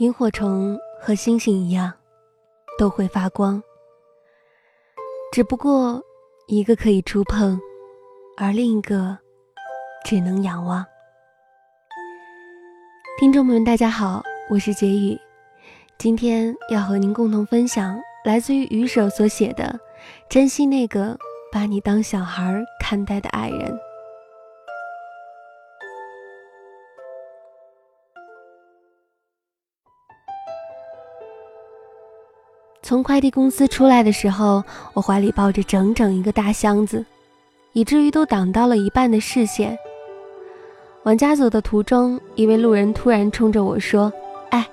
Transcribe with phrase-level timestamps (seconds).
[0.00, 1.92] 萤火虫和星星一样，
[2.78, 3.62] 都会发光，
[5.30, 6.02] 只不过
[6.46, 7.60] 一个可以触碰，
[8.38, 9.18] 而另一个
[10.02, 10.82] 只能仰望。
[13.18, 15.20] 听众朋友们，大家好，我是杰宇，
[15.98, 19.64] 今天要和您共同分享来自于鱼手所写的
[20.30, 21.14] 《珍惜那个
[21.52, 23.70] 把你当小孩看待的爱人》。
[32.90, 37.06] 从快递公司出来的时候，我怀里抱着整整一个大箱子，
[37.72, 39.78] 以至于都挡到了一半的视线。
[41.04, 44.12] 往家走的途中，一位路人突然冲着我说
[44.50, 44.66] ：“哎，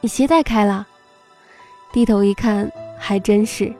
[0.00, 0.84] 你鞋带开了。”
[1.94, 3.72] 低头一看，还真是，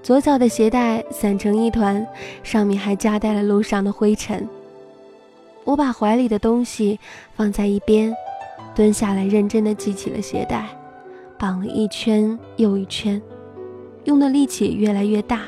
[0.00, 2.06] 左脚的鞋带散成一团，
[2.44, 4.48] 上面还夹带了路上的灰尘。
[5.64, 7.00] 我把怀里的东西
[7.34, 8.14] 放在一边，
[8.76, 10.68] 蹲下来认真的系起了鞋带。
[11.38, 13.20] 绑了一圈又一圈，
[14.04, 15.42] 用的力气越来越大。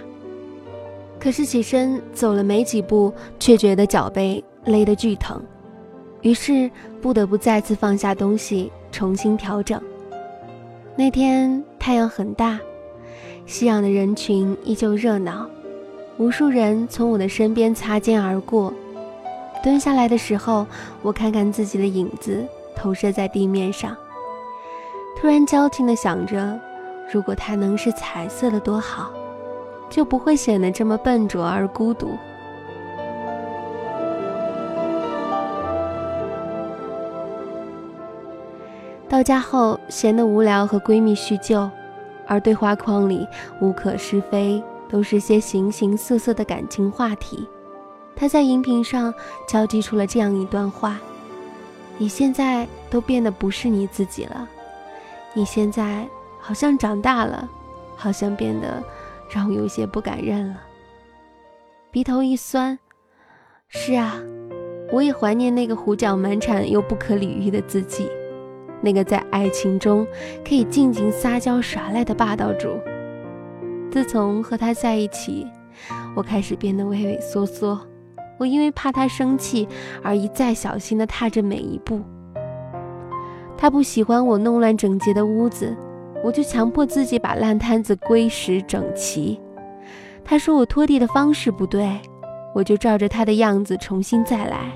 [1.18, 5.42] 可是起身走了没几步，却觉得脚背勒得巨疼，
[6.22, 6.70] 于是
[7.02, 9.80] 不得不再次放下东西，重新调整。
[10.96, 12.58] 那天太阳很大，
[13.44, 15.48] 夕阳的人群依旧热闹，
[16.16, 18.72] 无数人从我的身边擦肩而过。
[19.62, 20.66] 蹲下来的时候，
[21.02, 23.96] 我看看自己的影子投射在地面上。
[25.20, 26.58] 突然矫情地想着，
[27.12, 29.12] 如果它能是彩色的多好，
[29.90, 32.16] 就不会显得这么笨拙而孤独。
[39.10, 41.68] 到家后闲得无聊，和闺蜜叙旧，
[42.26, 43.28] 而对话框里
[43.60, 47.46] 无可是非，都是些形形色色的感情话题。
[48.16, 49.12] 她在荧屏上
[49.46, 50.98] 交织出了这样一段话
[51.98, 54.48] ：“你现在都变得不是你自己了。”
[55.32, 56.06] 你现在
[56.40, 57.48] 好像长大了，
[57.96, 58.82] 好像变得
[59.30, 60.60] 让我有些不敢认了。
[61.90, 62.78] 鼻头一酸，
[63.68, 64.20] 是啊，
[64.90, 68.08] 我也怀念那个胡搅蛮缠又不可理喻的自己，
[68.80, 70.06] 那个在爱情中
[70.46, 72.68] 可以尽情撒娇耍赖的霸道主。
[73.90, 75.46] 自从和他在一起，
[76.14, 77.80] 我开始变得畏畏缩缩，
[78.38, 79.68] 我因为怕他生气
[80.02, 82.00] 而一再小心地踏着每一步。
[83.60, 85.76] 他不喜欢我弄乱整洁的屋子，
[86.24, 89.38] 我就强迫自己把烂摊子归拾整齐。
[90.24, 92.00] 他说我拖地的方式不对，
[92.54, 94.72] 我就照着他的样子重新再来。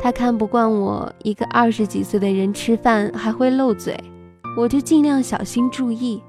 [0.00, 3.94] 他看不惯我一个二十几岁的人吃饭还会漏嘴，
[4.56, 6.22] 我就尽量小心注意。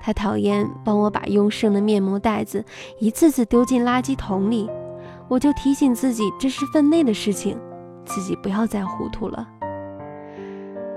[0.00, 2.64] 他讨厌帮我把用剩的面膜袋子
[3.00, 4.70] 一次次丢进垃圾桶里，
[5.26, 7.58] 我就提醒自己这是分内的事情，
[8.04, 9.48] 自己不要再糊涂了。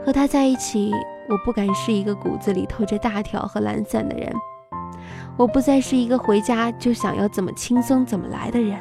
[0.06, 0.92] 和他在一起，
[1.28, 4.34] 我不敢是一个骨子里透着大条和懒散的人，
[5.38, 8.78] 我不再是一个回家就想要怎么轻松怎么来的人。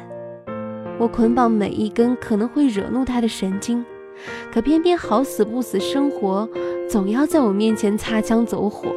[0.97, 3.85] 我捆绑每一根可能会惹怒他的神经，
[4.51, 6.49] 可偏偏好死不死，生活
[6.89, 8.89] 总要在我面前擦枪走火。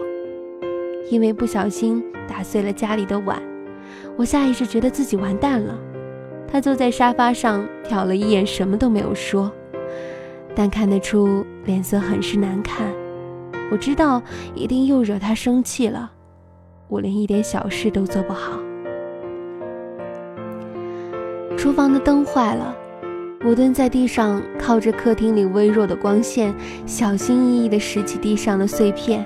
[1.11, 3.41] 因为不小心打碎了家里的碗，
[4.17, 5.79] 我下意识觉得自己完蛋了。
[6.51, 9.53] 他坐在沙发上瞟了一眼，什么都没有说。
[10.55, 12.93] 但看得出脸色很是难看，
[13.71, 14.23] 我知道
[14.55, 16.13] 一定又惹他生气了。
[16.89, 18.59] 我连一点小事都做不好。
[21.57, 22.75] 厨房的灯坏了，
[23.45, 29.25] 我蹲在地上，靠着客厅里微弱的光线，小心翼翼地拾起地上的碎片，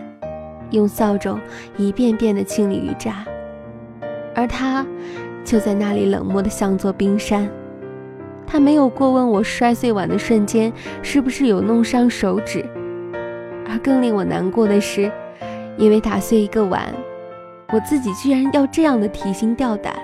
[0.71, 1.39] 用扫帚
[1.77, 3.25] 一遍遍地清理鱼渣，
[4.35, 4.87] 而他
[5.45, 7.49] 就在那里冷漠的像座冰山。
[8.47, 12.65] 他没有过问我摔碎碗的瞬间是不是有弄伤手指，
[13.69, 15.11] 而更令我难过的是，
[15.77, 16.83] 因为打碎一个碗，
[17.73, 19.95] 我自己居然要这样的提心吊胆。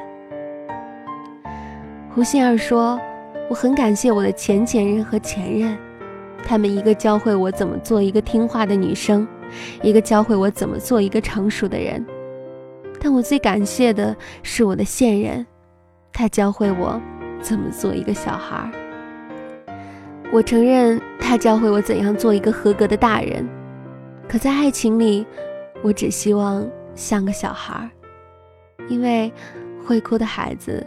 [2.11, 3.01] 胡杏儿说
[3.49, 5.79] ：“我很感谢我的前前任和前任，
[6.45, 9.27] 他们一个教会我怎么做一个听话的女生，
[9.83, 12.05] 一个教会我怎么做一个成熟的人。
[13.01, 15.47] 但我最感谢的是我的现任，
[16.13, 17.01] 他教会我。”
[17.43, 18.71] 怎么做一个小孩？
[20.33, 23.47] 我承认他教会我怎样做一个合格的大人，
[24.29, 25.27] 可在爱情里，
[25.83, 27.91] 我只希望像个小孩，
[28.89, 29.31] 因为
[29.85, 30.87] 会哭的孩子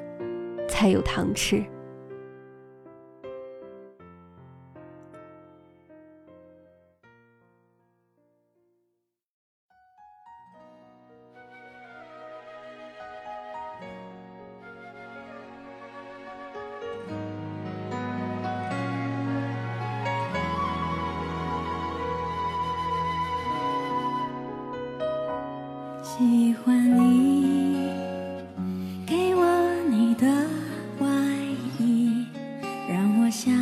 [0.67, 1.63] 才有糖吃。
[26.17, 27.75] 喜欢你
[29.05, 29.43] 给我
[29.89, 30.25] 你的
[30.99, 31.09] 外
[31.77, 32.25] 衣
[32.89, 33.53] 让我想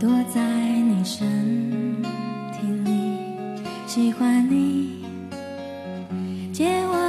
[0.00, 2.02] 躲在你身
[2.50, 3.14] 体里。
[3.86, 5.04] 喜欢你
[6.50, 7.03] 借我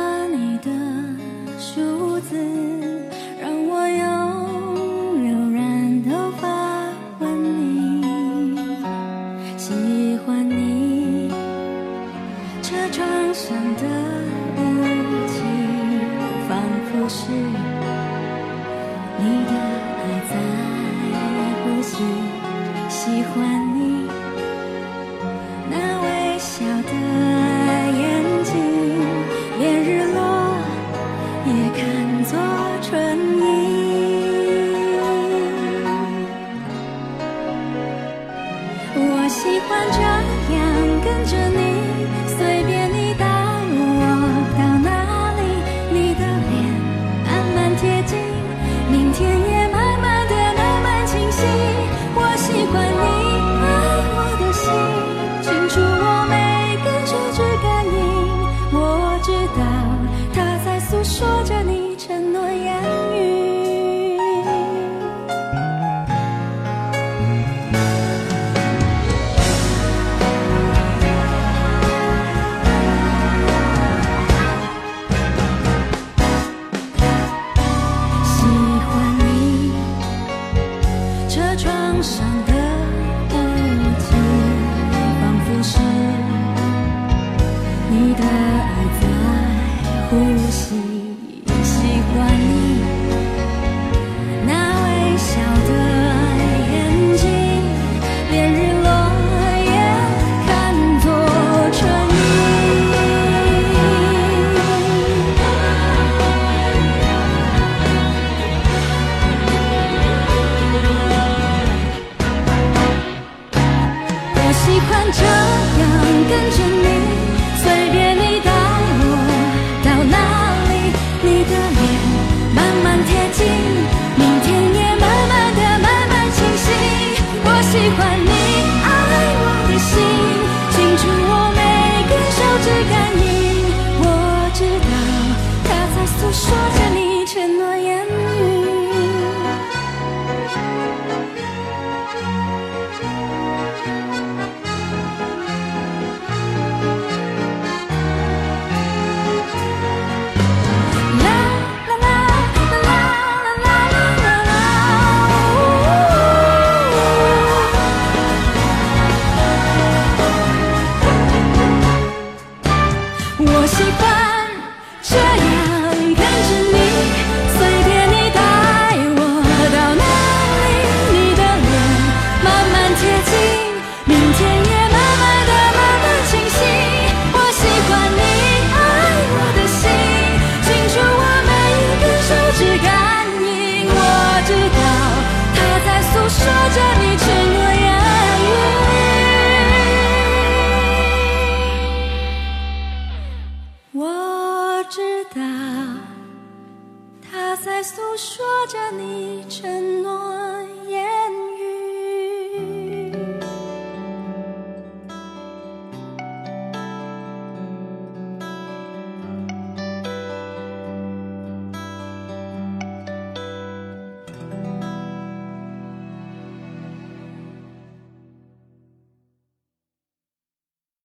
[136.26, 138.25] 诉说着你承诺言。